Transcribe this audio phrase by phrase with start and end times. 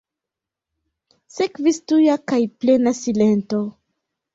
[1.35, 3.67] Sekvis tuja kaj plena silento.